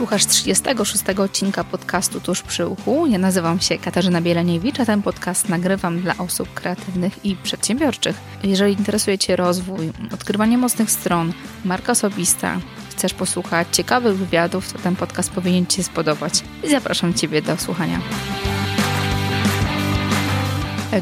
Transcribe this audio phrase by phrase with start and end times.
[0.00, 3.06] Słuchasz 36 odcinka podcastu Tuż przy uchu.
[3.06, 8.16] Ja nazywam się Katarzyna Bieleniewicz, a ten podcast nagrywam dla osób kreatywnych i przedsiębiorczych.
[8.44, 11.32] Jeżeli interesuje Cię rozwój, odkrywanie mocnych stron,
[11.64, 12.60] marka osobista,
[12.90, 16.44] chcesz posłuchać ciekawych wywiadów, to ten podcast powinien Ci się spodobać.
[16.64, 18.00] I zapraszam Ciebie do słuchania.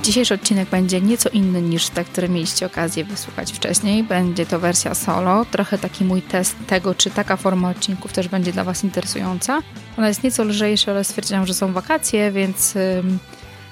[0.02, 4.04] Dzisiejszy odcinek będzie nieco inny niż te, które mieliście okazję wysłuchać wcześniej.
[4.04, 8.52] Będzie to wersja solo, trochę taki mój test tego, czy taka forma odcinków też będzie
[8.52, 9.62] dla Was interesująca.
[9.98, 12.74] Ona jest nieco lżejsza, ale stwierdziłam, że są wakacje, więc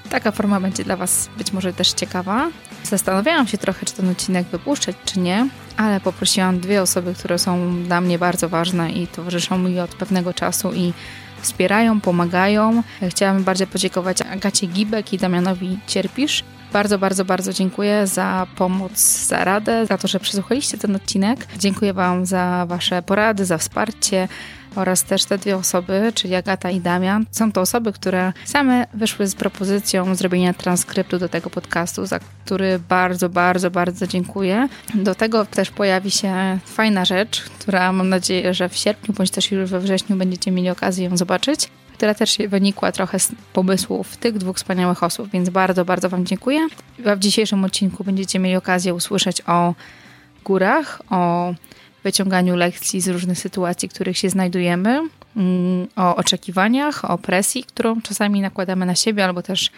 [0.09, 2.49] taka forma będzie dla Was być może też ciekawa.
[2.83, 5.47] Zastanawiałam się trochę, czy ten odcinek wypuszczać, czy nie,
[5.77, 10.33] ale poprosiłam dwie osoby, które są dla mnie bardzo ważne i towarzyszą mi od pewnego
[10.33, 10.93] czasu i
[11.41, 12.83] wspierają, pomagają.
[13.09, 16.43] Chciałam bardzo podziękować Agacie Gibek i Damianowi Cierpisz.
[16.73, 21.47] Bardzo, bardzo, bardzo dziękuję za pomoc, za radę, za to, że przesłuchaliście ten odcinek.
[21.59, 24.27] Dziękuję Wam za Wasze porady, za wsparcie
[24.77, 27.25] oraz też te dwie osoby, czyli Agata i Damian.
[27.31, 32.79] Są to osoby, które same wyszły z propozycją zrobienia transkryptu do tego podcastu, za który
[32.89, 34.69] bardzo, bardzo, bardzo dziękuję.
[34.95, 39.51] Do tego też pojawi się fajna rzecz, która mam nadzieję, że w sierpniu bądź też
[39.51, 44.37] już we wrześniu będziecie mieli okazję ją zobaczyć która też wynikła trochę z pomysłów tych
[44.37, 46.67] dwóch wspaniałych osób, więc bardzo, bardzo Wam dziękuję.
[46.99, 49.73] W dzisiejszym odcinku będziecie mieli okazję usłyszeć o
[50.45, 51.53] górach, o
[52.07, 55.01] wyciąganiu lekcji z różnych sytuacji, w których się znajdujemy,
[55.35, 59.71] mm, o oczekiwaniach, o presji, którą czasami nakładamy na siebie, albo też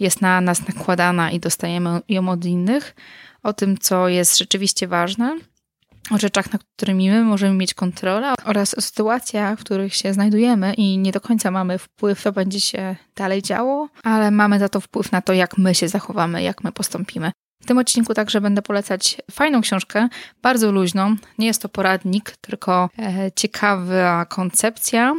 [0.00, 2.94] jest na nas nakładana i dostajemy ją od innych,
[3.42, 5.38] o tym, co jest rzeczywiście ważne,
[6.10, 10.74] o rzeczach, nad którymi my możemy mieć kontrolę oraz o sytuacjach, w których się znajdujemy
[10.74, 14.80] i nie do końca mamy wpływ, co będzie się dalej działo, ale mamy za to
[14.80, 17.32] wpływ na to, jak my się zachowamy, jak my postąpimy.
[17.60, 20.08] W tym odcinku także będę polecać fajną książkę,
[20.42, 21.16] bardzo luźną.
[21.38, 25.14] Nie jest to poradnik, tylko e, ciekawa koncepcja.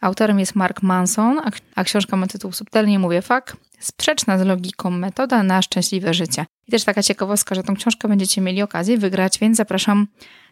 [0.00, 1.40] Autorem jest Mark Manson,
[1.74, 3.56] a, książka ma tytuł Subtelnie mówię fakt.
[3.80, 6.46] Sprzeczna z logiką metoda na szczęśliwe życie.
[6.68, 10.06] I też taka ciekawostka, że tą książkę będziecie mieli okazję wygrać, więc zapraszam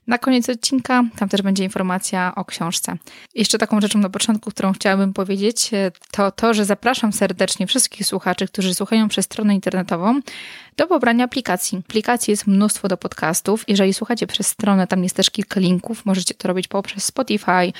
[0.08, 1.04] na koniec odcinka.
[1.18, 2.96] Tam też będzie informacja o książce.
[3.34, 8.06] Jeszcze taką rzeczą na początku, którą chciałabym powiedzieć, e, to to, że zapraszam serdecznie wszystkich
[8.06, 10.20] słuchaczy, którzy słuchają przez stronę internetową,
[10.76, 11.78] do pobrania aplikacji.
[11.88, 13.64] Aplikacji jest mnóstwo do podcastów.
[13.68, 16.06] Jeżeli słuchacie przez stronę, tam jest też kilka linków.
[16.06, 17.72] Możecie to robić poprzez Spotify,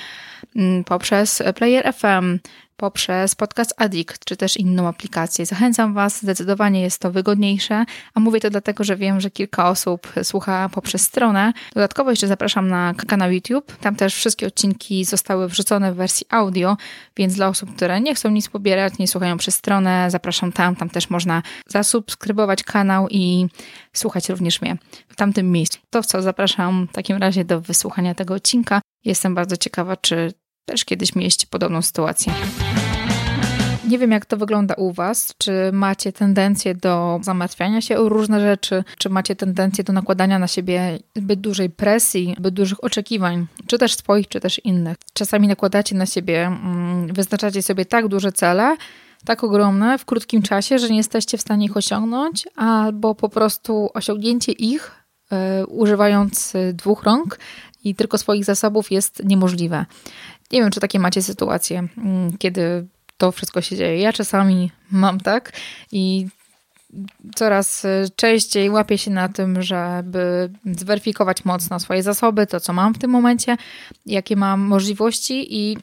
[0.55, 2.39] mm, poprzez Player FM,
[2.79, 5.45] poprzez Podcast Addict, czy też inną aplikację.
[5.45, 10.13] Zachęcam Was, zdecydowanie jest to wygodniejsze, a mówię to dlatego, że wiem, że kilka osób
[10.23, 11.53] słucha poprzez stronę.
[11.73, 13.77] Dodatkowo jeszcze zapraszam na kanał YouTube.
[13.77, 16.77] Tam też wszystkie odcinki zostały wrzucone w wersji audio,
[17.17, 20.75] więc dla osób, które nie chcą nic pobierać, nie słuchają przez stronę, zapraszam tam.
[20.75, 23.47] Tam też można zasubskrybować kanał i
[23.93, 25.79] słuchać również mnie w tamtym miejscu.
[25.89, 28.81] To co, zapraszam w takim razie do wysłuchania tego odcinka.
[29.05, 30.33] Jestem bardzo ciekawa, czy
[30.69, 32.33] też kiedyś mieliście podobną sytuację.
[33.87, 35.33] Nie wiem, jak to wygląda u Was.
[35.37, 38.83] Czy macie tendencję do zamartwiania się o różne rzeczy?
[38.97, 43.95] Czy macie tendencję do nakładania na siebie zbyt dużej presji, zbyt dużych oczekiwań, czy też
[43.95, 44.97] swoich, czy też innych?
[45.13, 48.77] Czasami nakładacie na siebie, mm, wyznaczacie sobie tak duże cele,
[49.25, 53.89] tak ogromne w krótkim czasie, że nie jesteście w stanie ich osiągnąć, albo po prostu
[53.93, 54.91] osiągnięcie ich,
[55.31, 57.39] yy, używając dwóch rąk
[57.83, 59.85] i tylko swoich zasobów, jest niemożliwe.
[60.51, 63.99] Nie wiem, czy takie macie sytuacje, mm, kiedy to wszystko się dzieje.
[63.99, 65.51] Ja czasami mam tak
[65.91, 66.27] i
[67.35, 67.85] coraz
[68.15, 73.11] częściej łapię się na tym, żeby zweryfikować mocno swoje zasoby, to co mam w tym
[73.11, 73.57] momencie,
[74.05, 75.77] jakie mam możliwości i,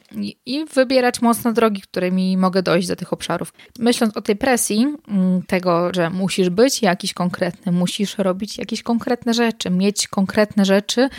[0.45, 3.53] i wybierać mocno drogi, którymi mogę dojść do tych obszarów.
[3.79, 9.33] Myśląc o tej presji, mm, tego, że musisz być jakiś konkretny, musisz robić jakieś konkretne
[9.33, 11.09] rzeczy, mieć konkretne rzeczy,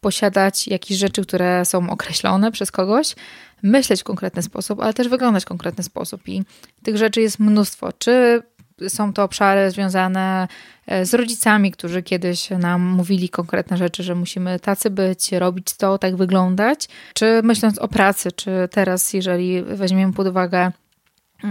[0.00, 3.14] posiadać jakieś rzeczy, które są określone przez kogoś,
[3.62, 6.28] myśleć w konkretny sposób, ale też wyglądać w konkretny sposób.
[6.28, 6.42] I
[6.82, 7.92] tych rzeczy jest mnóstwo.
[7.92, 8.42] Czy
[8.88, 10.48] są to obszary związane
[10.86, 15.98] e, z rodzicami, którzy kiedyś nam mówili konkretne rzeczy, że musimy tacy być, robić to,
[15.98, 20.72] tak wyglądać, czy myśląc o pracy, czy teraz, jeżeli weźmiemy pod uwagę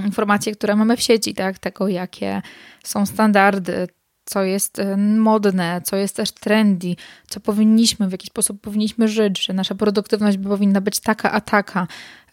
[0.06, 2.42] informacje, które mamy w sieci, tak, tego jakie
[2.84, 3.88] są standardy,
[4.28, 6.96] co jest e, modne, co jest też trendy,
[7.28, 11.88] co powinniśmy, w jaki sposób powinniśmy żyć, że nasza produktywność powinna być taka, a taka.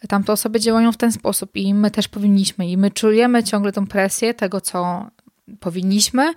[0.07, 2.67] Tamte osoby działają w ten sposób i my też powinniśmy.
[2.67, 5.05] I my czujemy ciągle tą presję tego, co
[5.59, 6.33] powinniśmy,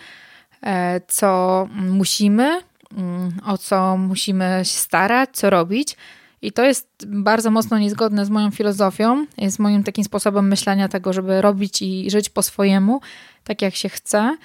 [0.63, 2.61] e, co musimy,
[2.97, 5.97] mm, o co musimy się starać, co robić.
[6.43, 11.13] I to jest bardzo mocno niezgodne z moją filozofią, z moim takim sposobem myślenia tego,
[11.13, 13.01] żeby robić i żyć po swojemu,
[13.45, 14.37] tak jak się chce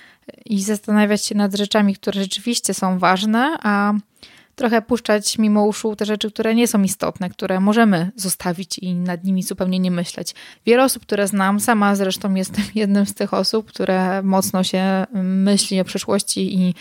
[0.46, 3.94] i zastanawiać się nad rzeczami, które rzeczywiście są ważne, a
[4.56, 9.24] trochę puszczać mimo uszu te rzeczy, które nie są istotne, które możemy zostawić i nad
[9.24, 10.36] nimi zupełnie nie myśleć.
[10.66, 15.82] Wiele osób, które znam, sama zresztą jestem jednym z tych osób, które mocno się myśli
[15.82, 16.74] o przyszłości i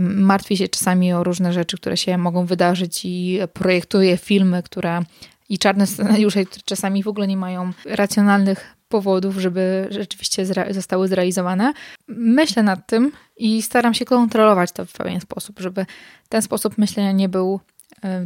[0.00, 5.02] martwi się czasami o różne rzeczy, które się mogą wydarzyć i projektuje filmy, które
[5.48, 11.08] i czarne scenariusze, które czasami w ogóle nie mają racjonalnych powodów, żeby rzeczywiście zre zostały
[11.08, 11.72] zrealizowane.
[12.08, 15.86] Myślę nad tym i staram się kontrolować to w pewien sposób, żeby
[16.28, 17.60] ten sposób myślenia nie był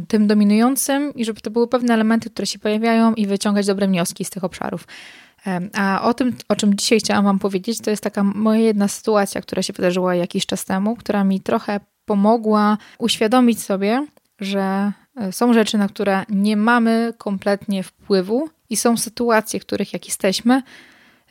[0.07, 4.25] tym dominującym i żeby to były pewne elementy, które się pojawiają i wyciągać dobre wnioski
[4.25, 4.87] z tych obszarów.
[5.73, 9.41] A o tym, o czym dzisiaj chciałam Wam powiedzieć, to jest taka moja jedna sytuacja,
[9.41, 14.07] która się wydarzyła jakiś czas temu, która mi trochę pomogła uświadomić sobie,
[14.39, 14.93] że e,
[15.31, 20.61] są rzeczy, na które nie mamy kompletnie wpływu i są sytuacje, w których jak jesteśmy,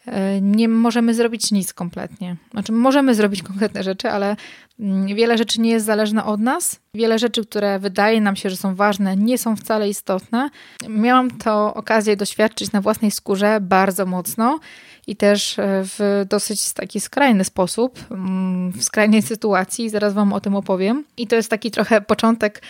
[0.07, 2.37] e, nie możemy zrobić nic kompletnie.
[2.51, 4.37] Znaczy, możemy zrobić konkretne rzeczy, ale
[4.81, 6.81] mm, wiele rzeczy nie jest zależne od nas.
[6.95, 10.51] Wiele rzeczy, które wydaje nam się, że są ważne, nie są wcale istotne.
[10.89, 14.61] Miałam to okazję doświadczyć na własnej skórze bardzo mocno
[15.07, 19.91] i też e, w dosyć taki skrajny sposób, mm, w skrajnej sytuacji.
[19.91, 21.05] Zaraz Wam o tym opowiem.
[21.17, 22.63] I to jest taki trochę początek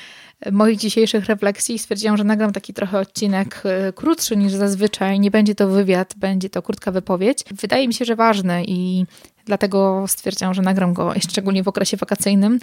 [0.52, 5.20] moich dzisiejszych refleksji stwierdziłam, że nagram taki trochę odcinek e, krótszy niż zazwyczaj.
[5.20, 7.44] Nie będzie to wywiad, będzie to krótka wypowiedź.
[7.50, 9.06] Wydaje mi się, że ważny i
[9.44, 12.58] dlatego stwierdziłam, że nagram go szczególnie w okresie wakacyjnym.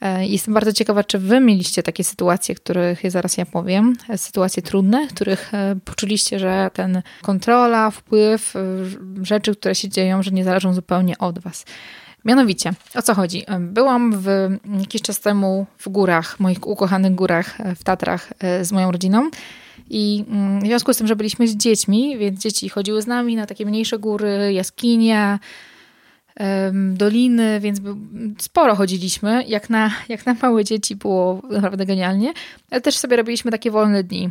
[0.00, 4.62] E, jestem bardzo ciekawa, czy wy mieliście takie sytuacje, których zaraz ja powiem, e, sytuacje
[4.62, 5.52] trudne, których
[5.84, 8.54] poczuliście, że ten kontrola, wpływ,
[9.22, 11.64] rzeczy, które się dzieją, że nie zależą zupełnie od was.
[12.24, 13.44] Mianowicie, o co chodzi?
[13.60, 14.28] Byłam w,
[14.78, 19.30] jakiś czas temu w górach, moich ukochanych górach e, w Tatrach e, z moją rodziną.
[19.90, 23.36] I mm, w związku z tym, że byliśmy z dziećmi, więc dzieci chodziły z nami
[23.36, 25.38] na takie mniejsze góry, jaskinie,
[26.92, 27.80] doliny, więc
[28.38, 29.44] sporo chodziliśmy.
[29.44, 32.32] Jak na, jak na małe dzieci było naprawdę genialnie,
[32.70, 34.30] ale też sobie robiliśmy takie wolne dni.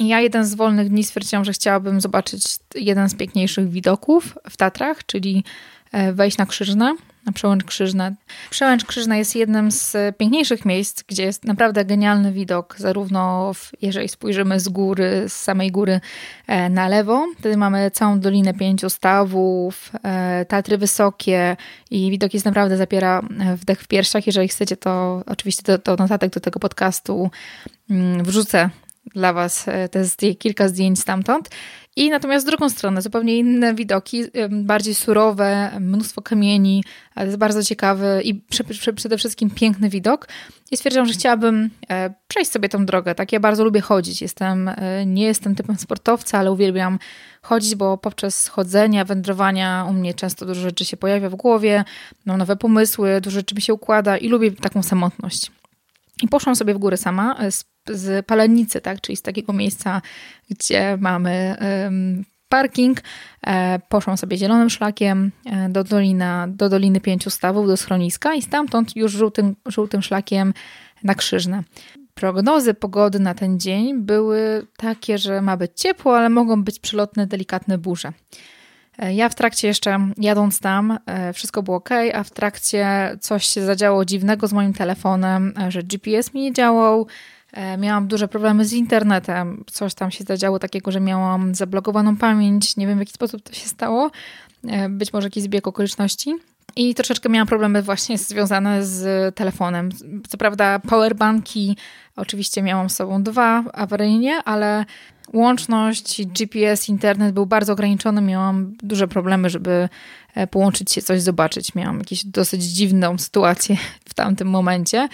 [0.00, 2.42] Ja jeden z wolnych dni stwierdziłam, że chciałabym zobaczyć
[2.74, 5.44] jeden z piękniejszych widoków w Tatrach, czyli
[5.92, 6.94] e, wejść na Krzyżne
[7.28, 8.12] na Przełęcz Krzyżna.
[8.50, 14.08] Przełęcz Krzyżna jest jednym z piękniejszych miejsc, gdzie jest naprawdę genialny widok, zarówno w, jeżeli
[14.08, 16.00] spojrzymy z góry, z samej góry
[16.46, 21.56] e, na lewo, wtedy mamy całą Dolinę Pięciu Stawów, e, Tatry Wysokie
[21.90, 23.22] i widok jest naprawdę zapiera
[23.56, 24.26] wdech w piersiach.
[24.26, 27.30] Jeżeli chcecie, to oczywiście to, to notatek do tego podcastu
[27.90, 28.70] mm, wrzucę
[29.14, 29.66] dla Was
[30.16, 31.48] te kilka zdjęć stamtąd.
[31.98, 36.84] I natomiast z drugą stronę zupełnie inne widoki, bardziej surowe, mnóstwo kamieni,
[37.14, 38.42] ale jest bardzo ciekawy i
[38.96, 40.28] przede wszystkim piękny widok.
[40.70, 43.14] I stwierdziłam, że chciałabym e, przejść sobie tą drogę.
[43.14, 44.22] Tak, ja bardzo lubię chodzić.
[44.22, 46.98] Jestem, e, nie jestem typem sportowca, ale uwielbiam
[47.42, 51.84] chodzić, bo poprzez chodzenia, wędrowania u mnie często dużo rzeczy się pojawia w głowie,
[52.26, 55.50] mam nowe pomysły, dużo rzeczy mi się układa i lubię taką samotność.
[56.22, 60.02] I poszłam sobie w górę sama e, z, z Palenicy, tak, czyli z takiego miejsca,
[60.50, 61.56] gdzie mamy
[62.48, 63.00] parking.
[63.46, 68.42] E, poszłam sobie zielonym szlakiem e, do, dolina, do Doliny Pięciu Stawów, do schroniska i
[68.42, 70.54] stamtąd już żółtym, żółtym szlakiem
[71.04, 71.62] na Krzyżne.
[72.14, 77.26] Prognozy pogody na ten dzień były takie, że ma być ciepło, ale mogą być przelotne,
[77.26, 78.12] delikatne burze.
[79.14, 82.86] Ja w trakcie jeszcze jadąc tam, e, wszystko było ok, a w trakcie
[83.20, 87.06] coś się zadziało dziwnego z moim telefonem, e, że GPS mi nie działał.
[87.52, 89.64] E, miałam duże problemy z internetem.
[89.66, 92.76] Coś tam się zadziało takiego, że miałam zablokowaną pamięć.
[92.76, 94.10] Nie wiem w jaki sposób to się stało.
[94.88, 96.34] Być może jakiś zbieg okoliczności.
[96.76, 99.90] I troszeczkę miałam problemy właśnie związane z telefonem.
[100.28, 101.76] Co prawda, powerbanki
[102.16, 104.84] oczywiście miałam z sobą dwa awaryjnie, ale
[105.32, 108.20] łączność, GPS, internet był bardzo ograniczony.
[108.20, 109.88] Miałam duże problemy, żeby
[110.34, 111.74] e, połączyć się, coś zobaczyć.
[111.74, 115.08] Miałam jakąś dosyć dziwną sytuację w tamtym momencie.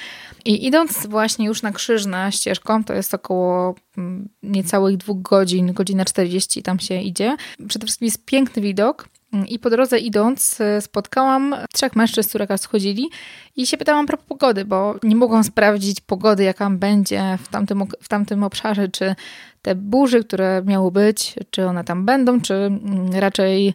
[0.45, 6.05] I idąc właśnie już na krzyżna ścieżką, to jest około mm, niecałych dwóch godzin, godzina
[6.05, 7.37] 40 tam się idzie.
[7.69, 9.09] Przede wszystkim jest piękny widok.
[9.49, 13.11] I po drodze idąc e, spotkałam trzech mężczyzn, które raz schodzili
[13.57, 18.09] i się pytałam pro pogody, bo nie mogłam sprawdzić pogody, jaka będzie w tamtym, w
[18.09, 19.15] tamtym obszarze, czy
[19.63, 23.75] te burzy, które miały być, czy one tam będą, czy mm, raczej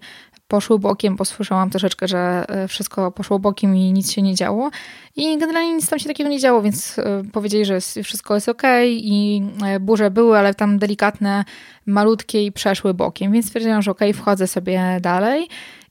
[0.50, 4.70] poszły bokiem, posłyszałam troszeczkę, że e, wszystko poszło bokiem i nic się nie działo.
[5.16, 8.62] I generalnie nic tam się takiego nie działo, więc e, powiedzieli, że wszystko jest ok
[8.88, 11.46] i e, burze były, ale tam delikatne,
[11.86, 15.48] malutkie i przeszły bokiem, więc stwierdziłam, że ok, wchodzę sobie dalej.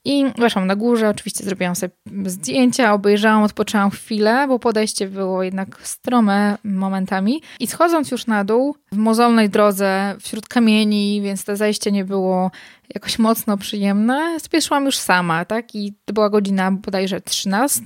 [0.08, 1.92] I weszłam na górze, oczywiście zrobiłam sobie
[2.26, 7.42] zdjęcia, obejrzałam, odpoczęłam chwilę, bo podejście było jednak strome momentami.
[7.60, 12.50] I schodząc już na dół, w mozolnej drodze, wśród kamieni, więc to zajście nie było
[12.94, 15.74] jakoś mocno przyjemne, spieszyłam już sama, tak?
[15.74, 17.84] I to była godzina bodajże 13,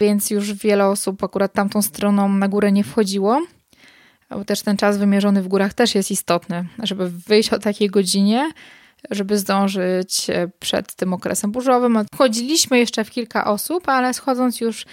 [0.00, 3.42] więc już wiele osób akurat tamtą stroną na górę nie wchodziło.
[4.30, 8.50] Bo też ten czas wymierzony w górach też jest istotny, żeby wyjść o takiej godzinie,
[9.10, 11.98] żeby zdążyć e, przed tym okresem burzowym.
[12.16, 14.84] Chodziliśmy jeszcze w kilka osób, ale schodząc już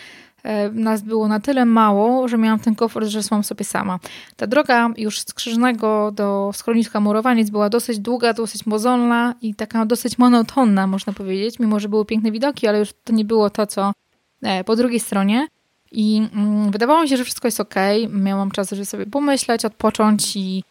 [0.43, 3.99] e, nas było na tyle mało, że miałam ten komfort, że szłam sobie sama.
[4.35, 9.85] Ta droga już z Krzyżnego do schroniska Murowaniec była dosyć długa, dosyć mozolna i taka
[9.85, 13.67] dosyć monotonna, można powiedzieć, mimo że były piękne widoki, ale już to nie było to,
[13.67, 13.93] co
[14.41, 15.47] e, po drugiej stronie.
[15.91, 17.75] I mm, wydawało mi się, że wszystko jest ok.
[18.09, 20.63] Miałam czas, żeby sobie pomyśleć, odpocząć i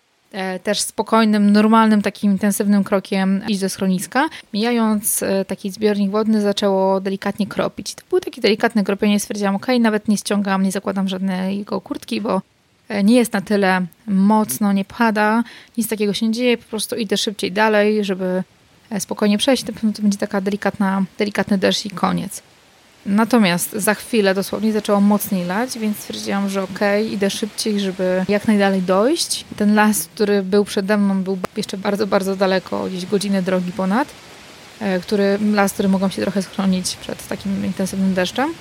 [0.63, 4.29] też spokojnym, normalnym, takim intensywnym krokiem iść do schroniska.
[4.55, 7.95] Mijając e, taki zbiornik wodny zaczęło delikatnie kropić.
[7.95, 12.21] To było takie delikatne kropienie, stwierdziłam, ok, nawet nie ściągam, nie zakładam żadnej jego kurtki,
[12.21, 12.43] bo
[12.89, 15.45] e, nie jest na tyle mocno, nie pada,
[15.79, 18.43] nic takiego się nie dzieje, po prostu idę szybciej dalej, żeby
[18.99, 22.43] spokojnie przejść, na to będzie taka delikatna, delikatny deszcz i koniec.
[23.07, 28.25] Natomiast za chwilę dosłownie zaczęło mocniej lać, więc stwierdziłam, że okej, okay, idę szybciej, żeby
[28.29, 29.45] jak najdalej dojść.
[29.57, 34.09] Ten las, który był przede mną, był jeszcze bardzo, bardzo daleko, gdzieś godzinę drogi ponad.
[34.81, 38.55] E, który, las, który mogą się trochę schronić przed takim intensywnym deszczem.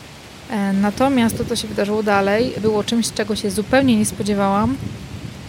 [0.50, 4.76] E, natomiast to, co się wydarzyło dalej, było czymś, czego się zupełnie nie spodziewałam.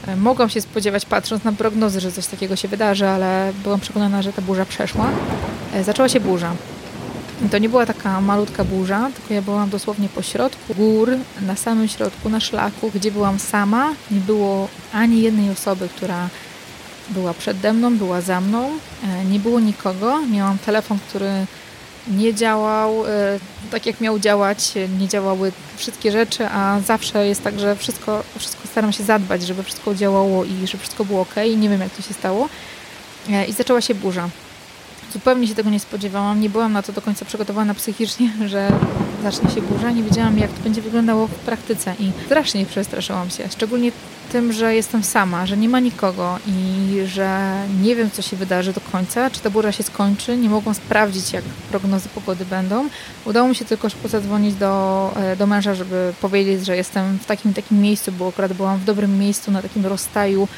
[0.06, 4.22] E, mogłam się spodziewać, patrząc na prognozy, że coś takiego się wydarzy, ale byłam przekonana,
[4.22, 5.10] że ta burza przeszła.
[5.84, 6.54] Zaczęła się burza.
[7.50, 11.88] To nie była taka malutka burza, tylko ja byłam dosłownie po środku gór, na samym
[11.88, 13.92] środku, na szlaku, gdzie byłam sama.
[14.10, 16.28] Nie było ani jednej osoby, która
[17.10, 18.70] była przede mną, była za mną.
[19.04, 20.22] E, nie było nikogo.
[20.26, 21.46] Miałam telefon, który
[22.08, 23.38] nie działał e,
[23.70, 24.72] tak, jak miał działać.
[25.00, 29.62] Nie działały wszystkie rzeczy, a zawsze jest tak, że wszystko, wszystko staram się zadbać, żeby
[29.62, 31.34] wszystko działało i żeby wszystko było ok.
[31.56, 32.48] Nie wiem, jak to się stało.
[33.30, 34.28] E, I zaczęła się burza.
[35.12, 36.40] Zupełnie się tego nie spodziewałam.
[36.40, 38.70] Nie byłam na to do końca przygotowana psychicznie, że
[39.22, 39.90] zacznie się burza.
[39.90, 43.48] Nie wiedziałam, jak to będzie wyglądało w praktyce i strasznie przestraszyłam się.
[43.48, 43.92] Szczególnie
[44.32, 47.52] tym, że jestem sama, że nie ma nikogo i że
[47.82, 50.36] nie wiem, co się wydarzy do końca, czy ta burza się skończy.
[50.36, 52.88] Nie mogłam sprawdzić, jak prognozy pogody będą.
[53.24, 57.54] Udało mi się tylko zadzwonić do, e, do męża, żeby powiedzieć, że jestem w takim
[57.54, 60.48] takim miejscu, bo akurat byłam w dobrym miejscu na takim rozstaju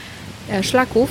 [0.50, 1.10] e, szlaków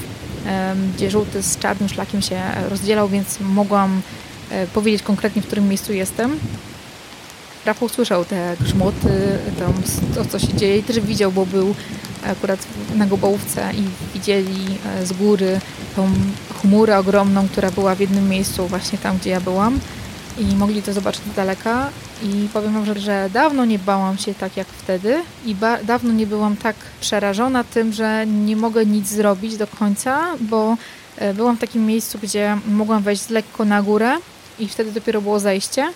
[0.95, 4.01] gdzie żółty z czarnym szlakiem się rozdzielał, więc mogłam
[4.49, 6.39] e, powiedzieć konkretnie, w którym miejscu jestem.
[7.65, 9.73] Rafał słyszał te grzmoty, tam,
[10.15, 11.75] to co się dzieje i też widział, bo był
[12.23, 12.59] akurat
[12.95, 15.59] na Gobołówce i widzieli e, z góry
[15.95, 16.09] tą
[16.61, 19.79] chmurę ogromną, która była w jednym miejscu właśnie tam, gdzie ja byłam
[20.37, 21.89] i mogli to zobaczyć z daleka
[22.23, 26.57] i powiem wam, że dawno nie bałam się tak jak wtedy i dawno nie byłam
[26.57, 30.77] tak przerażona tym, że nie mogę nic zrobić do końca, bo
[31.17, 34.17] e, byłam w takim miejscu, gdzie mogłam wejść lekko na górę
[34.59, 35.93] i wtedy dopiero było zejście.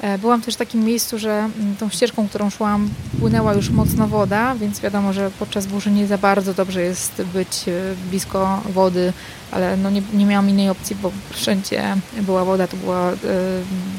[0.00, 2.90] E, byłam też w takim miejscu, że mm, tą ścieżką, którą szłam,
[3.20, 7.68] płynęła już mocno woda, więc wiadomo, że podczas burzy nie za bardzo dobrze jest być
[7.68, 7.72] e,
[8.10, 9.12] blisko wody,
[9.50, 13.16] ale no nie, nie miałam innej opcji, bo wszędzie była woda, to była, e,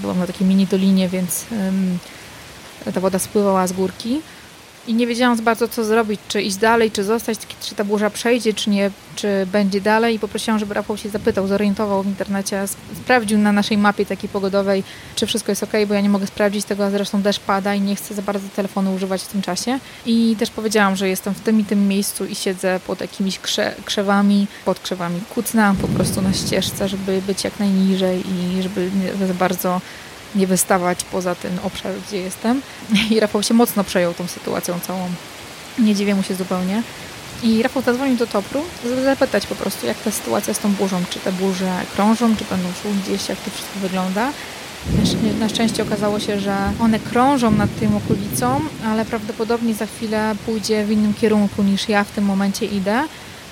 [0.01, 1.45] byłam na takiej mini dolinie, więc
[2.93, 4.21] ta woda spływała z górki
[4.89, 8.53] i nie wiedziałam bardzo, co zrobić, czy iść dalej, czy zostać, czy ta burza przejdzie,
[8.53, 10.15] czy nie, czy będzie dalej.
[10.15, 12.65] I poprosiłam, żeby Rafał się zapytał, zorientował w internecie,
[13.01, 14.83] sprawdził na naszej mapie takiej pogodowej,
[15.15, 17.81] czy wszystko jest ok, bo ja nie mogę sprawdzić tego, a zresztą deszcz pada i
[17.81, 19.79] nie chcę za bardzo telefonu używać w tym czasie.
[20.05, 23.75] I też powiedziałam, że jestem w tym i tym miejscu i siedzę pod jakimiś krze
[23.85, 25.21] krzewami, pod krzewami.
[25.33, 29.81] Kucnęłam po prostu na ścieżce, żeby być jak najniżej i żeby nie za bardzo
[30.35, 32.61] nie wystawać poza ten obszar, gdzie jestem.
[33.11, 35.09] I Rafał się mocno przejął tą sytuacją całą.
[35.79, 36.83] Nie dziwię mu się zupełnie.
[37.43, 41.01] I Rafał zadzwonił do Topru, żeby zapytać po prostu, jak ta sytuacja z tą burzą.
[41.09, 44.31] Czy te burze krążą, czy będą szły gdzieś, jak to wszystko wygląda.
[45.39, 50.85] Na szczęście okazało się, że one krążą nad tym okolicą, ale prawdopodobnie za chwilę pójdzie
[50.85, 53.03] w innym kierunku niż ja w tym momencie idę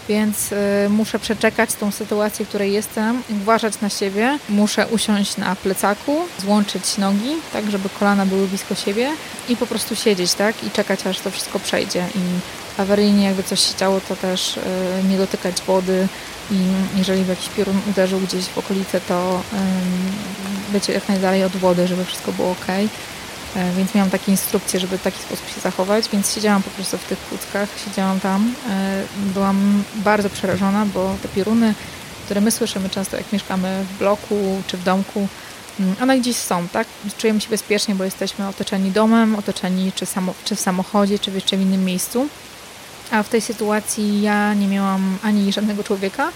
[0.10, 0.56] więc y,
[0.90, 4.40] muszę przeczekać tą sytuację, w której jestem, uważać na siebie.
[4.50, 9.10] Muszę usiąść na plecaku, złączyć nogi, tak żeby kolana były blisko siebie
[9.50, 12.06] i po prostu siedzieć, tak, i czekać aż to wszystko przejdzie.
[12.16, 12.20] I
[12.82, 14.62] awaryjnie jakby coś się działo, to też y,
[15.10, 16.08] nie dotykać wody
[16.52, 16.58] i
[16.96, 19.42] jeżeli w jakiś piorun uderzył gdzieś w okolice, to
[20.72, 22.66] być jak najdalej od wody, żeby wszystko było ok.
[23.58, 26.98] E, więc miałam takie instrukcje, żeby w taki sposób się zachować, więc siedziałam po prostu
[26.98, 28.54] w tych kuckach, siedziałam tam.
[28.70, 31.74] E, byłam bardzo przerażona, bo te pioruny,
[32.26, 35.28] które my słyszymy często jak mieszkamy w bloku czy w domku,
[35.80, 36.88] Mm, one gdzieś są, tak?
[37.18, 41.58] Czujemy się bezpiecznie, bo jesteśmy otoczeni domem, otoczeni czy, samo, czy w samochodzie, czy jeszcze
[41.58, 42.28] w innym miejscu.
[43.12, 46.30] A w tej sytuacji ja nie miałam ani żadnego człowieka.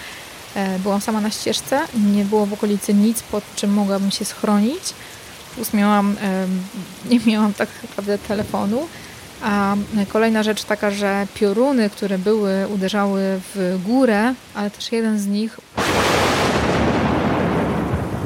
[0.55, 1.81] E, byłam sama na ścieżce,
[2.13, 4.83] nie było w okolicy nic, pod czym mogłabym się schronić.
[5.55, 6.15] Plus miałam,
[7.11, 8.87] nie miałam tak naprawdę telefonu.
[9.43, 9.75] A
[10.09, 13.21] kolejna rzecz taka, że pioruny, które były, uderzały
[13.55, 15.59] w górę, ale też jeden z nich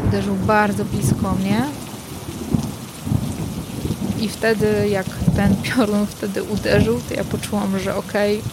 [0.08, 1.62] uderzył bardzo blisko mnie.
[4.20, 5.06] I wtedy, jak
[5.36, 8.52] ten piorun wtedy uderzył, to ja poczułam, że okej, okay,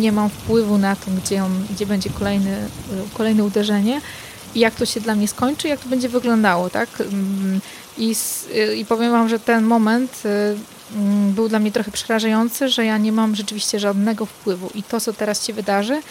[0.00, 2.56] nie mam wpływu na to, gdzie, on, gdzie będzie kolejny,
[3.14, 4.00] kolejne uderzenie
[4.54, 6.88] i jak to się dla mnie skończy, jak to będzie wyglądało, tak?
[8.00, 8.16] I,
[8.76, 10.28] i powiem Wam, że ten moment y,
[10.96, 15.00] mm, był dla mnie trochę przerażający, że ja nie mam rzeczywiście żadnego wpływu i to,
[15.00, 16.02] co teraz się wydarzy,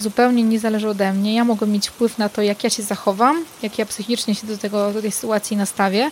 [0.00, 1.34] zupełnie nie zależy ode mnie.
[1.34, 4.58] Ja mogę mieć wpływ na to, jak ja się zachowam, jak ja psychicznie się do,
[4.58, 6.10] tego, do tej sytuacji nastawię.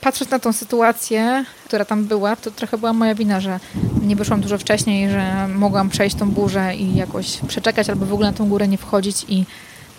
[0.00, 3.60] Patrząc na tą sytuację, która tam była, to trochę była moja wina, że
[4.02, 8.30] nie wyszłam dużo wcześniej, że mogłam przejść tą burzę i jakoś przeczekać albo w ogóle
[8.30, 9.44] na tą górę nie wchodzić i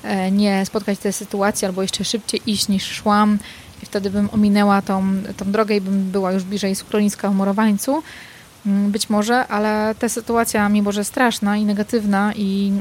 [0.03, 3.37] e, nie spotkać tej sytuacji, albo jeszcze szybciej iść niż szłam
[3.95, 5.03] wtedy bym ominęła tą,
[5.37, 8.03] tą drogę i bym była już bliżej schroniska w Morowańcu.
[8.65, 12.71] Mm, być może, ale ta sytuacja, mimo że straszna i negatywna, i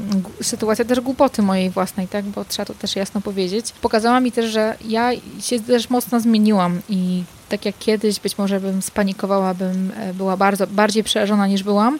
[0.41, 4.51] sytuacja też głupoty mojej własnej, tak, bo trzeba to też jasno powiedzieć, pokazała mi też,
[4.51, 9.91] że ja się też mocno zmieniłam i tak jak kiedyś być może bym spanikowała, bym
[9.97, 11.99] e, była bardzo, bardziej przerażona niż byłam,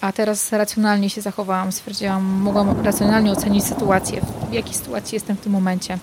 [0.00, 5.40] a teraz racjonalnie się zachowałam, stwierdziłam, mogłam racjonalnie ocenić sytuację, w jakiej sytuacji jestem w
[5.40, 5.98] tym momencie,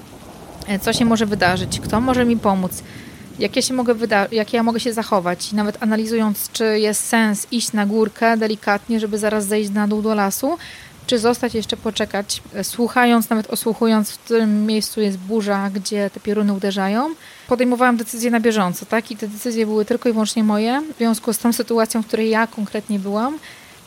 [0.81, 2.83] co się może wydarzyć, kto może mi pomóc,
[3.39, 5.51] jak ja, się mogę wyda- jak ja mogę się zachować.
[5.51, 10.15] Nawet analizując, czy jest sens iść na górkę delikatnie, żeby zaraz zejść na dół do
[10.15, 10.57] lasu,
[11.07, 16.53] czy zostać jeszcze poczekać, słuchając, nawet osłuchując, w którym miejscu jest burza, gdzie te pioruny
[16.53, 17.09] uderzają.
[17.47, 19.11] Podejmowałam decyzje na bieżąco, tak?
[19.11, 22.29] I te decyzje były tylko i wyłącznie moje, w związku z tą sytuacją, w której
[22.29, 23.39] ja konkretnie byłam.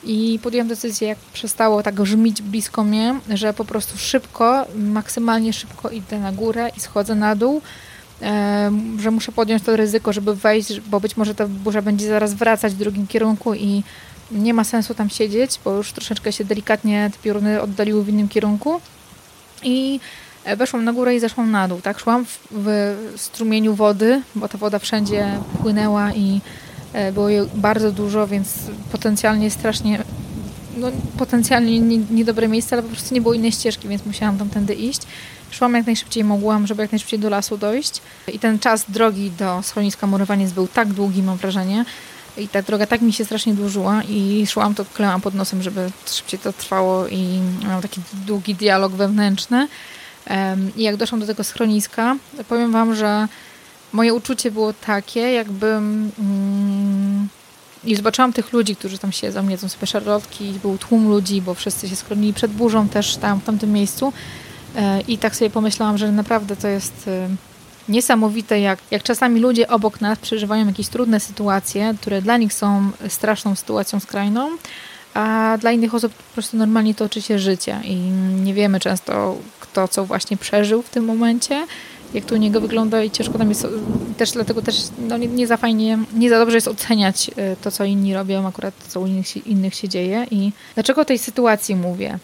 [0.06, 5.90] I podjęłam decyzję, jak przestało tak brzmić blisko mnie, że po prostu szybko, maksymalnie szybko
[5.90, 7.62] idę na górę i schodzę na dół
[8.99, 12.73] że muszę podjąć to ryzyko, żeby wejść, bo być może ta burza będzie zaraz wracać
[12.73, 13.82] w drugim kierunku i
[14.30, 18.28] nie ma sensu tam siedzieć, bo już troszeczkę się delikatnie te pioruny oddaliły w innym
[18.28, 18.80] kierunku.
[19.62, 20.00] I
[20.45, 21.80] e, weszłam na górę i zeszłam na dół.
[21.80, 26.40] Tak, szłam w, w strumieniu wody, bo ta woda wszędzie płynęła i
[27.13, 28.59] było jej bardzo dużo, więc
[28.93, 30.02] potencjalnie strasznie,
[30.76, 31.80] no, potencjalnie
[32.11, 35.00] niedobre miejsce, ale po prostu nie było innej ścieżki, więc musiałam tamtędy iść.
[35.50, 38.02] Szłam jak najszybciej mogłam, żeby jak najszybciej do lasu dojść.
[38.33, 41.85] I ten czas drogi do schroniska Murowaniec był tak długi, mam wrażenie.
[42.37, 45.91] I ta droga tak mi się strasznie dłużyła i szłam, to klełam pod nosem, żeby
[46.07, 49.69] szybciej to trwało i miałam taki długi dialog wewnętrzny.
[50.76, 52.17] I jak doszłam do tego schroniska,
[52.49, 53.28] powiem wam, że
[53.95, 56.11] moje uczucie było takie, jakbym...
[56.19, 57.28] Mm,
[57.85, 61.89] i zobaczyłam tych ludzi, którzy tam siedzą, jedzą sobie szarlotki, był tłum ludzi, bo wszyscy
[61.89, 64.13] się schronili przed burzą też tam, w tamtym miejscu.
[64.76, 67.28] E, I tak sobie pomyślałam, że naprawdę to jest e,
[67.89, 72.91] niesamowite, jak, jak czasami ludzie obok nas przeżywają jakieś trudne sytuacje, które dla nich są
[73.09, 74.50] straszną sytuacją skrajną,
[75.15, 77.95] a dla innych osób po prostu normalnie toczy się życie i
[78.45, 81.67] nie wiemy często, kto co właśnie przeżył w tym momencie,
[82.15, 83.67] jak to u niego wygląda i ciężko nam jest
[84.17, 87.71] też dlatego też no, nie, nie za fajnie, nie za dobrze jest oceniać e, to,
[87.71, 91.77] co inni robią, akurat co u innych, innych się dzieje i dlaczego o tej sytuacji
[91.77, 92.19] mówię?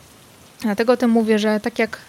[0.60, 2.00] Dlatego o tym mówię, że tak jak e,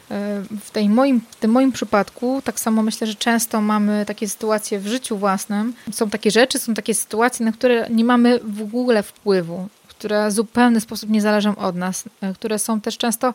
[0.62, 4.80] w, tej moim, w tym moim przypadku, tak samo myślę, że często mamy takie sytuacje
[4.80, 5.74] w życiu własnym.
[5.92, 10.32] Są takie rzeczy, są takie sytuacje, na które nie mamy w ogóle wpływu, które w
[10.32, 13.34] zupełny sposób nie zależą od nas, e, które są też często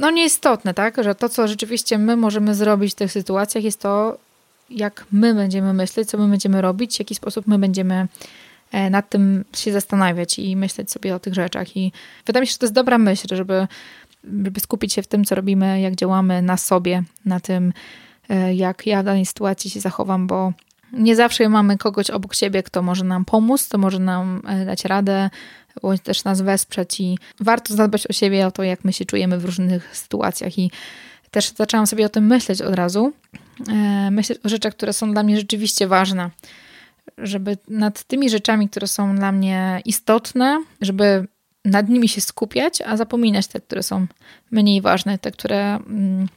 [0.00, 1.04] no nieistotne, tak?
[1.04, 4.18] Że to, co rzeczywiście my możemy zrobić w tych sytuacjach, jest to,
[4.70, 8.06] jak my będziemy myśleć, co my będziemy robić, w jaki sposób my będziemy
[8.72, 11.76] E, nad tym się zastanawiać i myśleć sobie o tych rzeczach.
[11.76, 11.92] I
[12.26, 13.66] wydaje mi się, że to jest dobra myśl, żeby,
[14.44, 17.72] żeby skupić się w tym, co robimy, jak działamy na sobie, na tym,
[18.28, 20.52] e, jak ja w danej sytuacji się zachowam, bo
[20.92, 24.84] nie zawsze mamy kogoś obok siebie, kto może nam pomóc, kto może nam e, dać
[24.84, 25.30] radę,
[25.82, 29.38] bądź też nas wesprzeć i warto zadbać o siebie, o to, jak my się czujemy
[29.38, 30.58] w różnych sytuacjach.
[30.58, 30.70] I
[31.30, 33.12] też zaczęłam sobie o tym myśleć od razu,
[34.10, 36.30] myśleć o rzeczach, które są dla mnie rzeczywiście ważne.
[37.18, 41.26] Żeby nad tymi rzeczami, które są dla mnie istotne, żeby
[41.64, 44.06] nad nimi się skupiać, a zapominać te, które są
[44.50, 46.28] mniej ważne, te, które, mm,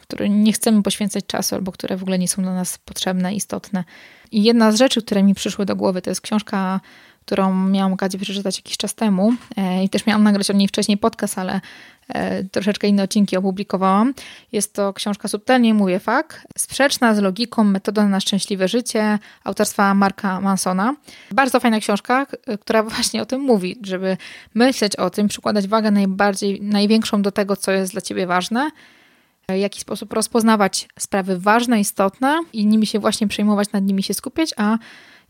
[0.00, 3.84] które nie chcemy poświęcać czasu albo które w ogóle nie są dla nas potrzebne, istotne.
[4.32, 6.80] I jedna z rzeczy, które mi przyszły do głowy, to jest książka
[7.26, 10.98] którą miałam okazję przeczytać jakiś czas temu e, i też miałam nagrać o niej wcześniej
[10.98, 11.60] podcast, ale
[12.08, 14.14] e, troszeczkę inne odcinki opublikowałam.
[14.52, 20.40] Jest to książka Subtelnie mówię fakt, sprzeczna z logiką Metoda na szczęśliwe życie autorstwa Marka
[20.40, 20.94] Mansona.
[21.30, 22.26] Bardzo fajna książka,
[22.60, 24.16] która właśnie o tym mówi, żeby
[24.54, 28.70] myśleć o tym, przykładać wagę najbardziej, największą do tego, co jest dla ciebie ważne,
[29.48, 34.14] w jaki sposób rozpoznawać sprawy ważne, istotne i nimi się właśnie przejmować, nad nimi się
[34.14, 34.78] skupiać, a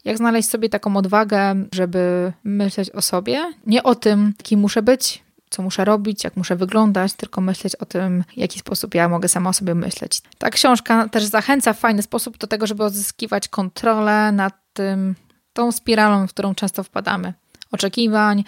[0.07, 5.23] jak znaleźć sobie taką odwagę, żeby myśleć o sobie, nie o tym, kim muszę być,
[5.51, 9.29] co muszę robić, jak muszę wyglądać, tylko myśleć o tym, w jaki sposób ja mogę
[9.29, 10.23] sama o sobie myśleć.
[10.39, 15.15] Ta książka też zachęca w fajny sposób do tego, żeby odzyskiwać kontrolę nad tym,
[15.53, 17.33] tą spiralą, w którą często wpadamy.
[17.73, 18.45] Oczekiwań,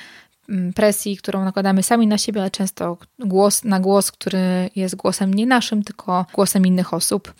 [0.48, 5.34] mm, presji, którą nakładamy sami na siebie, ale często głos na głos, który jest głosem
[5.34, 7.34] nie naszym, tylko głosem innych osób.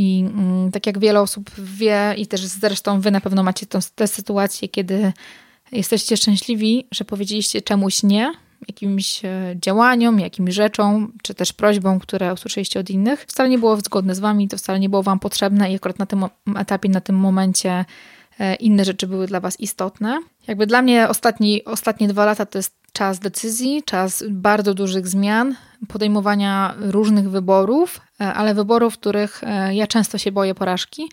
[0.00, 3.78] I mm, tak jak wiele osób wie, i też zresztą wy na pewno macie tą,
[3.94, 5.12] tę sytuację, kiedy
[5.72, 8.32] jesteście szczęśliwi, że powiedzieliście czemuś nie,
[8.68, 13.76] jakimś e, działaniom, jakimś rzeczom, czy też prośbom, które usłyszeliście od innych, wcale nie było
[13.76, 16.24] zgodne z wami, to wcale nie było wam potrzebne i akurat na tym
[16.56, 17.84] etapie, na tym momencie
[18.38, 20.20] e, inne rzeczy były dla was istotne.
[20.46, 25.54] Jakby dla mnie ostatni, ostatnie dwa lata to jest czas decyzji, czas bardzo dużych zmian,
[25.88, 31.10] podejmowania różnych wyborów, e, ale wyborów, których e, ja często się boję porażki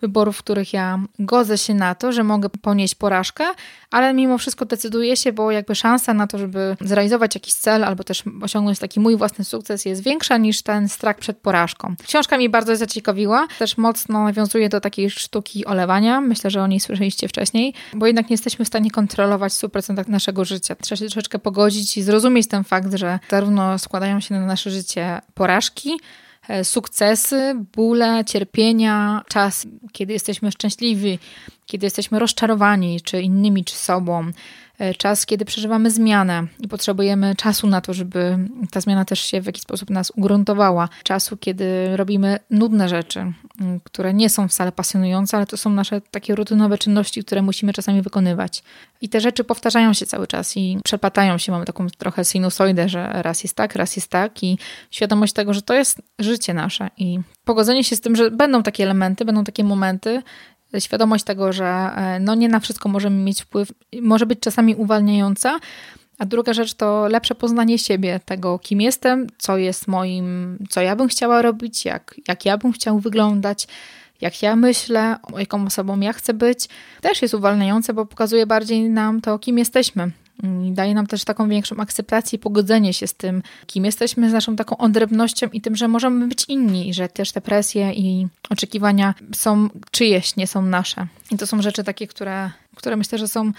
[0.00, 3.44] wyborów, w których ja godzę się na to, że mogę ponieść porażkę,
[3.90, 8.04] ale mimo wszystko decyduję się, bo jakby szansa na to, żeby zrealizować jakiś cel albo
[8.04, 11.94] też osiągnąć taki mój własny sukces jest większa niż ten strach przed porażką.
[12.06, 16.20] Książka mi bardzo zaciekawiła, też mocno nawiązuje do takiej sztuki olewania.
[16.20, 20.08] Myślę, że o niej słyszeliście wcześniej, bo jednak nie jesteśmy w stanie kontrolować w 100%
[20.08, 20.74] naszego życia.
[20.74, 25.20] Trzeba się troszeczkę pogodzić i zrozumieć ten fakt, że zarówno składają się na nasze życie
[25.34, 26.00] porażki,
[26.64, 31.18] sukcesy, bóle, cierpienia, czas, kiedy jesteśmy szczęśliwi,
[31.66, 34.32] kiedy jesteśmy rozczarowani, czy innymi, czy sobą, E,
[34.98, 38.38] czas, kiedy przeżywamy zmianę i potrzebujemy czasu na to, żeby
[38.70, 40.88] ta zmiana też się w jakiś sposób nas ugruntowała.
[41.02, 43.32] Czasu, kiedy robimy nudne rzeczy,
[43.84, 48.02] które nie są wcale pasjonujące, ale to są nasze takie rutynowe czynności, które musimy czasami
[48.02, 48.62] wykonywać.
[49.00, 51.52] I te rzeczy powtarzają się cały czas i przepatają się.
[51.52, 54.58] Mamy taką trochę sinusoidę, że raz jest tak, raz jest tak i
[54.90, 58.84] świadomość tego, że to jest życie nasze i pogodzenie się z tym, że będą takie
[58.84, 60.22] elementy, będą takie momenty,
[60.78, 65.58] świadomość tego, że e, no nie na wszystko możemy mieć wpływ, może być czasami uwalniająca.
[66.18, 70.96] A druga rzecz to lepsze poznanie siebie, tego kim jestem, co jest moim, co ja
[70.96, 73.68] bym chciała robić, jak, jak ja bym chciał wyglądać,
[74.20, 76.68] jak ja myślę, jaką osobą ja chcę być.
[77.00, 80.10] Też jest uwalniające, bo pokazuje bardziej nam to, kim jesteśmy.
[80.42, 84.32] I daje nam też taką większą akceptację i pogodzenie się z tym, kim jesteśmy, z
[84.32, 89.14] naszą taką odrębnością i tym, że możemy być inni, że też te presje i oczekiwania
[89.34, 91.06] są czyjeś, nie są nasze.
[91.30, 93.52] I to są rzeczy takie, które, które myślę, że są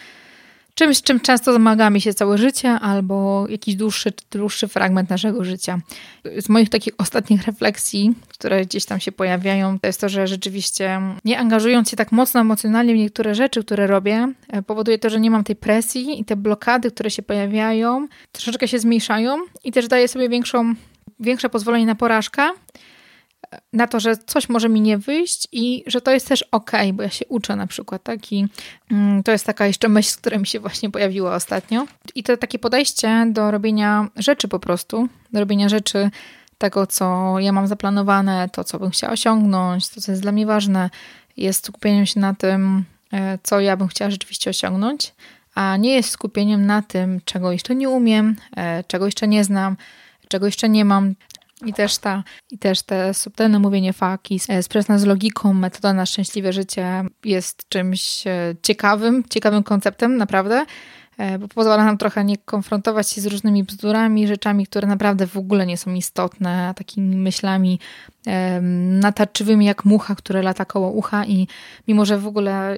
[0.78, 5.80] czymś, czym często zamagamy się całe życie, albo jakiś dłuższy, dłuższy fragment naszego życia.
[6.38, 11.02] Z moich takich ostatnich refleksji, które gdzieś tam się pojawiają, to jest to, że rzeczywiście
[11.26, 15.20] nie angażując się tak mocno emocjonalnie w niektóre rzeczy, które robię, e, powoduje to, że
[15.20, 19.88] nie mam tej presji i te blokady, które się pojawiają, troszeczkę się zmniejszają i też
[19.88, 20.74] daję sobie większą,
[21.20, 22.50] większe pozwolenie na porażkę
[23.74, 27.04] na to, że coś może mi nie wyjść i że to jest też ok, bo
[27.04, 28.32] ja się uczę na przykład, tak?
[28.34, 28.48] I
[28.92, 31.88] mm, to jest taka jeszcze myśl, która mi się właśnie pojawiła ostatnio.
[32.16, 36.10] I to takie podejście do robienia rzeczy po prostu, do robienia rzeczy
[36.58, 40.46] tego, co ja mam zaplanowane, to, co bym chciała osiągnąć, to, co jest dla mnie
[40.46, 40.90] ważne,
[41.38, 45.14] jest skupieniem się na tym, e, co ja bym chciała rzeczywiście osiągnąć,
[45.56, 49.78] a nie jest skupieniem na tym, czego jeszcze nie umiem, e, czego jeszcze nie znam,
[50.28, 51.16] czego jeszcze nie mam,
[51.66, 56.54] i też, ta, I też te subtelne mówienie faki, sprzeczne z logiką, metoda na szczęśliwe
[56.54, 60.66] życie jest czymś e, ciekawym, ciekawym konceptem, naprawdę.
[61.18, 65.38] E, bo pozwala nam trochę nie konfrontować się z różnymi bzdurami, rzeczami, które naprawdę w
[65.38, 67.80] ogóle nie są istotne, takimi myślami
[69.02, 71.48] natarczywymi jak mucha, które lata koło ucha i
[71.88, 72.78] mimo, że w ogóle e,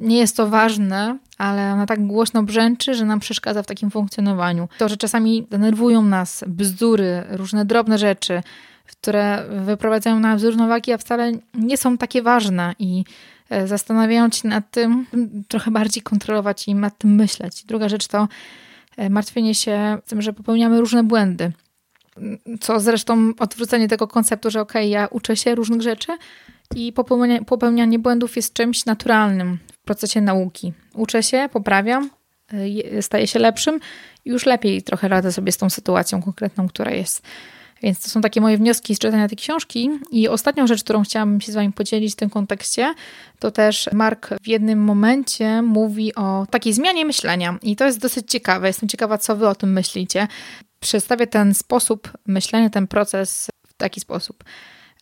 [0.00, 4.68] nie jest to ważne, ale ona tak głośno brzęczy, że nam przeszkadza w takim funkcjonowaniu.
[4.78, 8.42] To, że czasami denerwują nas bzdury, różne drobne rzeczy,
[8.86, 13.04] które wyprowadzają nas z równowagi, a wcale nie są takie ważne i
[13.64, 15.06] zastanawiając się nad tym,
[15.48, 17.64] trochę bardziej kontrolować i nad tym myśleć.
[17.64, 18.28] Druga rzecz to
[18.96, 21.52] e, martwienie się tym, że popełniamy różne błędy.
[22.60, 26.12] Co zresztą odwrócenie tego konceptu, że okej, okay, ja uczę się różnych rzeczy
[26.76, 30.72] i popełnianie, popełnianie błędów jest czymś naturalnym w procesie nauki.
[30.94, 32.10] Uczę się, poprawiam,
[32.98, 33.80] e, staję się lepszym
[34.24, 37.22] i już lepiej trochę radzę sobie z tą sytuacją konkretną, która jest
[37.84, 39.90] Więc to są takie moje wnioski z czytania tej książki.
[40.10, 42.94] I ostatnią rzecz, którą chciałabym się z Wami podzielić w tym kontekście,
[43.38, 47.58] to też Mark w jednym momencie mówi o takiej zmianie myślenia.
[47.62, 48.66] I to jest dosyć ciekawe.
[48.66, 50.28] Jestem ciekawa, co Wy o tym myślicie.
[50.80, 54.44] Przedstawię ten sposób myślenia, ten proces w taki sposób.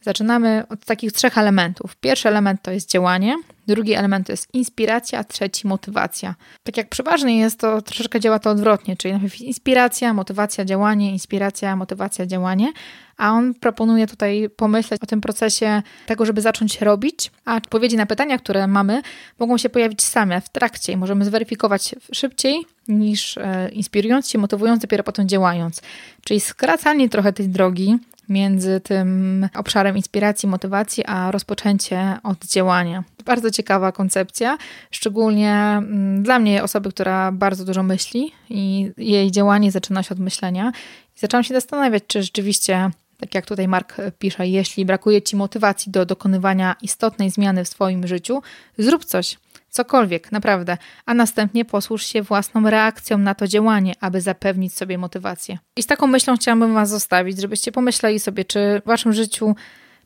[0.02, 1.96] Zaczynamy od takich trzech elementów.
[1.96, 3.36] Pierwszy element to jest działanie,
[3.66, 6.34] drugi element to jest inspiracja, a trzeci motywacja.
[6.62, 11.76] Tak jak przeważnie jest, to troszeczkę działa to odwrotnie, czyli najpierw inspiracja, motywacja, działanie, inspiracja,
[11.76, 12.72] motywacja, działanie,
[13.16, 18.06] a on proponuje tutaj pomyśleć o tym procesie tego, żeby zacząć robić, a odpowiedzi na
[18.06, 19.02] pytania, które mamy,
[19.38, 22.54] mogą się pojawić same w trakcie i możemy zweryfikować szybciej
[22.88, 25.82] niż e, inspirując się, motywując, dopiero potem działając.
[26.24, 33.04] Czyli skracanie trochę tej drogi między tym obszarem inspiracji, motywacji, a rozpoczęcie od działania.
[33.24, 34.58] Bardzo ciekawa koncepcja,
[34.90, 40.20] szczególnie mm, dla mnie, osoby, która bardzo dużo myśli i jej działanie zaczyna się od
[40.20, 40.72] myślenia.
[41.16, 45.92] I zaczęłam się zastanawiać, czy rzeczywiście tak jak tutaj Mark pisze, jeśli brakuje ci motywacji
[45.92, 48.42] do dokonywania istotnej zmiany w swoim życiu,
[48.78, 49.36] zrób coś.
[49.72, 55.58] Cokolwiek, naprawdę, a następnie posłuż się własną reakcją na to działanie, aby zapewnić sobie motywację.
[55.76, 59.54] I z taką myślą chciałabym Was zostawić, żebyście pomyśleli sobie, czy w Waszym życiu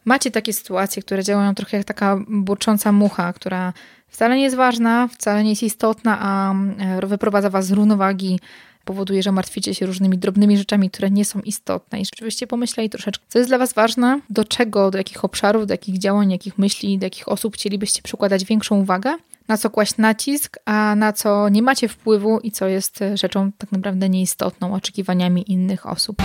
[0.04, 3.72] macie takie sytuacje, które działają trochę jak taka burcząca mucha, która
[4.08, 8.40] wcale nie jest ważna, wcale nie jest istotna, a e, wyprowadza Was z równowagi,
[8.84, 12.00] powoduje, że martwicie się różnymi drobnymi rzeczami, które nie są istotne.
[12.00, 15.74] I rzeczywiście pomyśleli troszeczkę, co jest dla Was ważne, do czego, do jakich obszarów, do
[15.74, 19.16] jakich działań, jakich myśli, do jakich osób chcielibyście przykładać większą uwagę
[19.48, 23.72] na co kłaść nacisk, a na co nie macie wpływu i co jest rzeczą tak
[23.72, 26.22] naprawdę nieistotną, oczekiwaniami innych osób.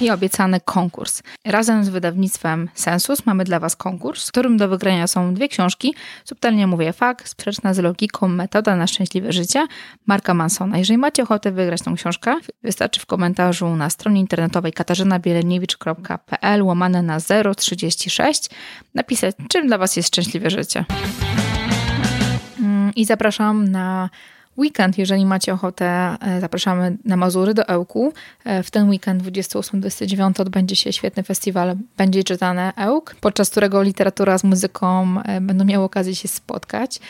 [0.00, 1.22] I obiecany konkurs.
[1.44, 5.94] Razem z wydawnictwem Sensus mamy dla Was konkurs, w którym do wygrania są dwie książki.
[6.24, 9.66] Subtelnie mówię fakt, sprzeczna z logiką, metoda na szczęśliwe życie
[10.06, 10.78] Marka Mansona.
[10.78, 17.18] Jeżeli macie ochotę wygrać tą książkę, wystarczy w komentarzu na stronie internetowej katarzynabielerniewicz.pl łamane na
[17.56, 18.50] 036
[18.94, 20.84] napisać, czym dla Was jest szczęśliwe życie
[22.96, 24.10] i zapraszam na
[24.58, 28.12] weekend, jeżeli macie ochotę, e, zapraszamy na Mazury do Ełku.
[28.44, 34.38] E, w ten weekend 28-29 odbędzie się świetny festiwal Będzie czytane Ełk, podczas którego literatura
[34.38, 37.00] z muzyką e, będą miały okazję się spotkać,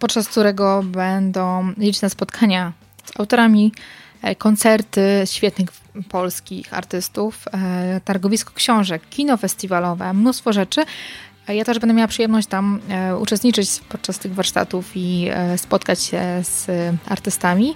[0.00, 2.72] podczas którego będą liczne spotkania
[3.04, 3.72] z autorami,
[4.38, 5.68] koncerty świetnych
[6.08, 7.44] polskich artystów,
[8.04, 10.84] targowisko książek, kino festiwalowe, mnóstwo rzeczy.
[11.48, 16.22] Ja też będę miała przyjemność tam e, uczestniczyć podczas tych warsztatów i e, spotkać się
[16.42, 16.66] z
[17.08, 17.74] artystami.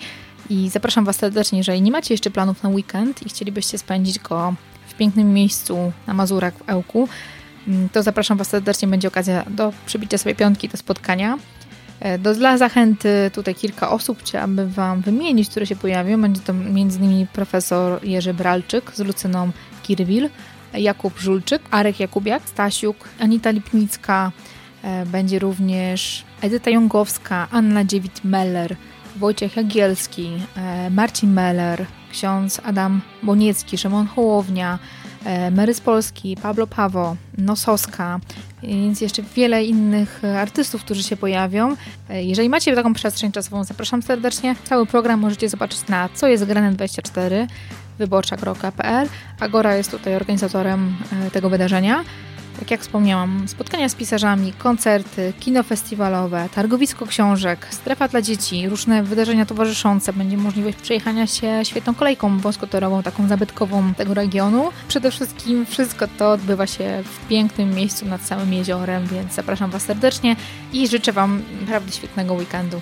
[0.50, 4.54] I zapraszam Was serdecznie, jeżeli nie macie jeszcze planów na weekend i chcielibyście spędzić go
[4.88, 7.08] w pięknym miejscu na Mazurach w Ełku,
[7.68, 8.88] mm, to zapraszam Was serdecznie.
[8.88, 11.38] Będzie okazja do przybicia sobie piątki do spotkania.
[12.00, 16.22] E, do, dla zachęty tutaj kilka osób chciałabym Wam wymienić, które się pojawią.
[16.22, 17.26] Będzie to m.in.
[17.26, 19.50] profesor Jerzy Bralczyk z Lucyną
[19.82, 20.28] Kirwil,
[20.74, 24.32] Jakub Żulczyk, Arek Jakubiak, Stasiuk, Anita Lipnicka,
[24.82, 28.74] e, będzie również Edyta Jągowska, Anna Dziewit-Meller,
[29.16, 34.78] Wojciech Jagielski, e, Marcin Meller, ksiądz Adam Boniecki, Szymon Hołownia,
[35.24, 38.20] e, Marys Polski, Pablo Pawo, Nosowska,
[38.62, 41.76] więc jeszcze wiele innych artystów, którzy się pojawią.
[42.10, 44.56] Jeżeli macie taką przestrzeń czasową, zapraszam serdecznie.
[44.64, 47.46] Cały program możecie zobaczyć na co jest grane 24
[47.98, 49.08] wyborcza.pl.
[49.40, 52.04] Agora jest tutaj organizatorem e, tego wydarzenia.
[52.58, 59.02] Tak jak wspomniałam, spotkania z pisarzami, koncerty, kino festiwalowe, targowisko książek, strefa dla dzieci, różne
[59.02, 60.12] wydarzenia towarzyszące.
[60.12, 64.70] Będzie możliwość przejechania się świetną kolejką wąskotorową, taką zabytkową tego regionu.
[64.88, 69.82] Przede wszystkim wszystko to odbywa się w pięknym miejscu nad samym jeziorem, więc zapraszam Was
[69.82, 70.36] serdecznie
[70.72, 72.80] i życzę Wam naprawdę świetnego weekendu.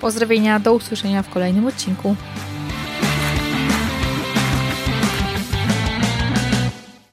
[0.00, 2.16] Pozdrowienia, do usłyszenia w kolejnym odcinku.